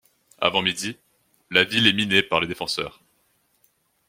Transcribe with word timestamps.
Avant 0.39 0.63
midi, 0.63 0.97
la 1.51 1.63
ville 1.63 1.85
est 1.85 1.93
minée 1.93 2.23
par 2.23 2.39
les 2.39 2.47
défenseurs. 2.47 3.03